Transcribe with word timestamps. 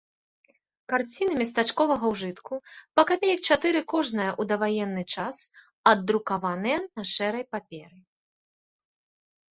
Карціны 0.93 1.33
местачковага 1.41 2.05
ўжытку, 2.13 2.53
па 2.99 3.05
капеек 3.11 3.39
чатыры 3.49 3.81
кожная 3.93 4.27
ў 4.41 4.53
даваенны 4.53 5.03
час, 5.17 5.35
аддрукаваныя 5.93 6.77
на 6.95 7.03
шэрай 7.13 7.45
паперы. 7.53 7.97